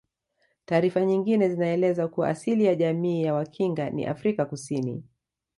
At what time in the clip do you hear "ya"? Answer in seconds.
2.65-2.75, 3.23-3.33